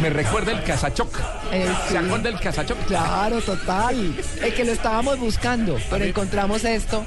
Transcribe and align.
Me 0.00 0.10
recuerda 0.10 0.52
el 0.52 0.62
Casachoc. 0.62 1.18
Eh, 1.52 1.66
sí. 1.86 1.92
¿Se 1.92 1.98
acuerda 1.98 2.30
del 2.30 2.40
Casachoc? 2.40 2.78
Claro, 2.86 3.40
total. 3.40 4.14
Es 4.42 4.54
que 4.54 4.64
lo 4.64 4.72
estábamos 4.72 5.18
buscando, 5.18 5.76
pero 5.90 6.04
encontramos 6.04 6.64
esto. 6.64 7.04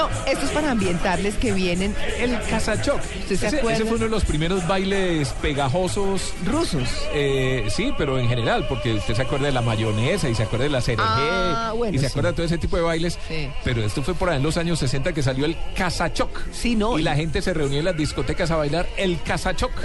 No, 0.00 0.08
esto 0.26 0.46
es 0.46 0.50
para 0.52 0.70
ambientarles 0.70 1.34
que 1.34 1.52
vienen 1.52 1.94
El 2.18 2.38
Casachoc. 2.48 3.00
¿Usted 3.20 3.36
se 3.36 3.46
ese, 3.48 3.58
acuerda? 3.58 3.76
ese 3.76 3.84
fue 3.84 3.96
uno 3.96 4.04
de 4.06 4.10
los 4.10 4.24
primeros 4.24 4.66
bailes 4.66 5.28
pegajosos. 5.42 6.32
rusos. 6.46 6.88
eh, 7.12 7.66
sí, 7.68 7.92
pero 7.98 8.18
en 8.18 8.26
general, 8.28 8.66
porque 8.66 8.94
usted 8.94 9.14
se 9.14 9.22
acuerda 9.22 9.46
de 9.46 9.52
la 9.52 9.60
mayonesa 9.60 10.28
y 10.30 10.34
se 10.34 10.44
acuerda 10.44 10.64
de 10.64 10.70
la 10.70 10.80
cereje 10.80 11.02
Ah, 11.06 11.72
bueno, 11.76 11.94
y 11.94 11.98
se 11.98 12.06
sí. 12.06 12.10
acuerda 12.12 12.30
de 12.30 12.36
todo 12.36 12.46
ese 12.46 12.56
tipo 12.56 12.76
de 12.76 12.82
bailes. 12.82 13.18
Sí. 13.28 13.48
Pero 13.62 13.82
esto 13.84 14.02
fue 14.02 14.14
por 14.14 14.30
ahí 14.30 14.38
en 14.38 14.42
los 14.42 14.56
años 14.56 14.78
60 14.78 15.12
que 15.12 15.22
salió 15.22 15.44
el 15.44 15.54
Casachoc. 15.76 16.30
Sí, 16.50 16.76
no, 16.76 16.98
Y 16.98 17.02
la 17.02 17.14
gente 17.14 17.42
se 17.42 17.52
reunía 17.52 17.80
en 17.80 17.84
las 17.84 17.96
discotecas 17.96 18.50
a 18.50 18.56
bailar 18.56 18.88
el 18.96 19.20
Casachoc. 19.22 19.72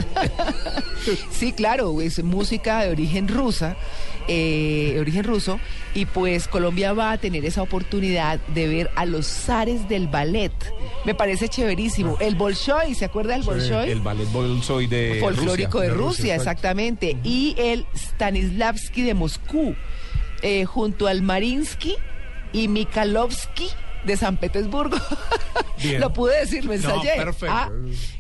Sí, 1.32 1.54
claro, 1.54 2.02
es 2.02 2.24
música 2.24 2.82
de 2.82 2.90
origen 2.90 3.28
rusa, 3.28 3.76
eh, 4.28 4.92
de 4.96 5.00
origen 5.00 5.24
ruso, 5.24 5.60
y 5.96 6.06
pues 6.06 6.50
Colombia 6.50 6.92
va 6.94 7.14
a 7.14 7.18
tener 7.18 7.46
esa 7.46 7.62
oportunidad 7.62 8.40
de 8.54 8.68
ver 8.68 8.92
a 8.96 9.06
los 9.06 9.26
zares 9.26 9.88
del 9.88 10.08
ballet. 10.10 10.52
Me 11.06 11.16
parece 11.16 11.48
chéverísimo. 11.48 12.18
El 12.20 12.36
Bolshoi, 12.36 12.94
¿se 12.94 13.06
acuerda 13.06 13.34
del 13.34 13.44
Bolshoi? 13.44 13.90
el 13.90 14.02
ballet 14.02 14.30
bolsoy 14.32 14.88
de 14.88 15.18
folclórico 15.22 15.80
de 15.80 15.90
Rusia. 15.90 16.06
Rusia, 16.06 16.36
exactamente. 16.36 17.18
Y 17.24 17.56
el 17.58 17.86
Stanislavski 17.96 19.04
de 19.04 19.14
Moscú, 19.14 19.74
eh, 20.42 20.66
junto 20.66 21.08
al 21.08 21.22
Marinsky 21.22 21.96
y 22.52 22.68
Mikhailovsky 22.68 23.70
de 24.06 24.18
San 24.18 24.38
Petersburgo. 24.38 24.98
Bien. 25.82 26.00
Lo 26.02 26.14
pude 26.14 26.40
decir, 26.40 26.66
lo 26.66 26.74
ensayé. 26.74 27.12
perfecto. 27.18 27.54
Ah, 27.56 27.70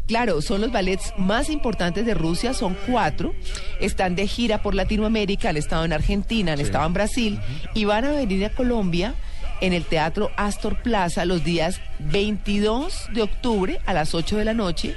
claro, 0.07 0.41
son 0.41 0.61
los 0.61 0.71
ballets 0.71 1.13
más 1.17 1.49
importantes 1.49 2.05
de 2.05 2.13
Rusia, 2.13 2.53
son 2.53 2.77
cuatro. 2.87 3.33
Están 3.79 4.15
de 4.15 4.27
gira 4.27 4.61
por 4.61 4.75
Latinoamérica, 4.75 5.49
han 5.49 5.57
estado 5.57 5.85
en 5.85 5.93
Argentina, 5.93 6.53
han 6.53 6.59
estado 6.59 6.85
en 6.85 6.93
Brasil 6.93 7.39
y 7.73 7.85
van 7.85 8.05
a 8.05 8.11
venir 8.11 8.45
a 8.45 8.49
Colombia 8.49 9.15
en 9.61 9.73
el 9.73 9.85
Teatro 9.85 10.31
Astor 10.35 10.81
Plaza 10.81 11.25
los 11.25 11.43
días 11.43 11.79
22 11.99 13.07
de 13.13 13.21
octubre 13.21 13.79
a 13.85 13.93
las 13.93 14.13
8 14.13 14.37
de 14.37 14.45
la 14.45 14.53
noche 14.53 14.95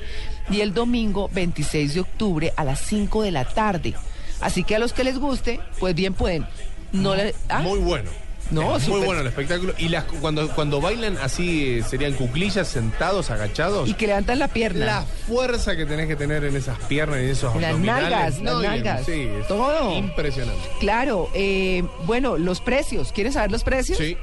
y 0.50 0.60
el 0.60 0.74
domingo 0.74 1.30
26 1.32 1.94
de 1.94 2.00
octubre 2.00 2.52
a 2.56 2.64
las 2.64 2.80
5 2.80 3.22
de 3.22 3.30
la 3.30 3.44
tarde. 3.44 3.94
Así 4.40 4.64
que 4.64 4.76
a 4.76 4.78
los 4.78 4.92
que 4.92 5.04
les 5.04 5.18
guste, 5.18 5.60
pues 5.78 5.94
bien 5.94 6.14
pueden. 6.14 6.46
No 6.92 7.14
le, 7.14 7.34
¿ah? 7.48 7.60
Muy 7.60 7.78
bueno. 7.78 8.10
No, 8.50 8.76
Es 8.76 8.88
muy 8.88 9.00
bueno 9.00 9.20
el 9.20 9.26
espectáculo. 9.26 9.74
Y 9.78 9.88
las, 9.90 10.04
cuando, 10.04 10.48
cuando 10.54 10.80
bailan 10.80 11.18
así, 11.18 11.78
eh, 11.78 11.82
serían 11.82 12.14
cuclillas, 12.14 12.66
sentados, 12.68 13.30
agachados. 13.30 13.88
Y 13.88 13.94
que 13.94 14.06
levantan 14.06 14.38
la 14.38 14.48
pierna. 14.48 14.86
La 14.86 15.02
fuerza 15.26 15.76
que 15.76 15.84
tenés 15.84 16.06
que 16.08 16.16
tener 16.16 16.44
en 16.44 16.56
esas 16.56 16.78
piernas 16.84 17.18
y 17.20 17.24
en 17.24 17.30
esos 17.30 17.54
Las 17.56 17.70
abdominales. 17.72 18.10
nalgas, 18.10 18.40
las 18.40 18.52
y 18.54 18.56
en- 18.56 18.62
nalgas. 18.62 19.06
Sí, 19.06 19.28
es 19.40 19.46
Todo. 19.48 19.92
impresionante. 19.96 20.62
Claro, 20.80 21.28
eh, 21.34 21.84
bueno, 22.06 22.38
los 22.38 22.60
precios. 22.60 23.12
¿Quieren 23.12 23.32
saber 23.34 23.50
los 23.52 23.64
precios? 23.64 23.98
Sí. 23.98 24.16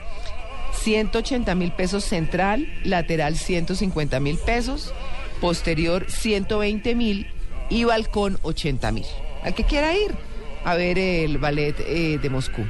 180 0.73 1.55
mil 1.55 1.71
pesos 1.71 2.03
central, 2.03 2.67
lateral 2.83 3.37
150 3.37 4.19
mil 4.19 4.37
pesos, 4.37 4.93
posterior 5.41 6.05
120 6.09 6.95
mil 6.95 7.27
y 7.69 7.83
balcón 7.85 8.37
80 8.41 8.91
mil. 8.91 9.05
Al 9.43 9.53
que 9.55 9.63
quiera 9.63 9.95
ir 9.95 10.11
a 10.63 10.75
ver 10.75 10.97
el 10.97 11.37
ballet 11.37 11.75
eh, 11.79 12.19
de 12.21 12.29
Moscú. 12.29 12.65